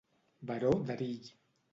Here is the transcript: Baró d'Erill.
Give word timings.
Baró 0.51 0.71
d'Erill. 0.87 1.29